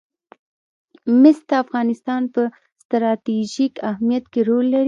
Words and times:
مس 1.21 1.37
د 1.49 1.51
افغانستان 1.63 2.21
په 2.33 2.41
ستراتیژیک 2.83 3.73
اهمیت 3.91 4.25
کې 4.31 4.41
رول 4.49 4.65
لري. 4.69 4.79